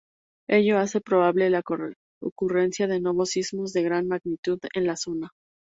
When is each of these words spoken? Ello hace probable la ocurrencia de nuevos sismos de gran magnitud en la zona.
Ello 0.49 0.79
hace 0.79 0.99
probable 0.99 1.51
la 1.51 1.61
ocurrencia 2.23 2.87
de 2.87 2.99
nuevos 2.99 3.29
sismos 3.29 3.71
de 3.71 3.83
gran 3.83 4.07
magnitud 4.07 4.57
en 4.73 4.87
la 4.87 4.95
zona. 4.95 5.29